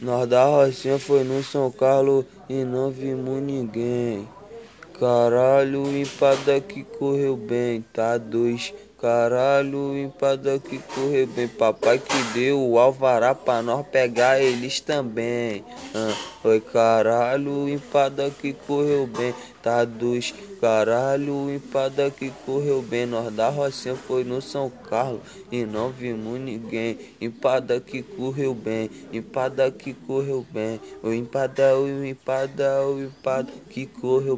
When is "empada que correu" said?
5.96-7.36, 9.94-11.26, 17.68-19.06, 21.54-22.80, 27.20-28.54, 29.12-30.46, 32.98-34.34